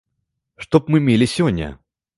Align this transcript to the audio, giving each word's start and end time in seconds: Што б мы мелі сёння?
Што 0.65 0.81
б 0.81 0.85
мы 0.95 1.03
мелі 1.11 1.31
сёння? 1.39 1.73